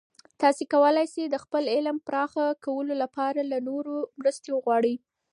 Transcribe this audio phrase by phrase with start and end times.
[0.41, 4.95] تاسې کولای سئ د خپل علم پراخه کولو لپاره له نورو مرستې وغواړئ.